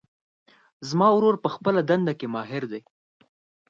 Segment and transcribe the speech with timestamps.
[0.89, 2.79] زما ورور په خپلهدنده کې ماهر ده